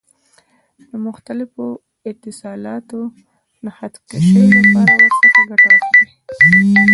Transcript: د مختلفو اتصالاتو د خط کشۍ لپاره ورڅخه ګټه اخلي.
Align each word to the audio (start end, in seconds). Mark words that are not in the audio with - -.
د 0.89 0.91
مختلفو 1.07 1.65
اتصالاتو 2.11 2.99
د 3.63 3.65
خط 3.77 3.93
کشۍ 4.09 4.43
لپاره 4.55 4.93
ورڅخه 5.01 5.41
ګټه 5.49 5.67
اخلي. 5.75 5.97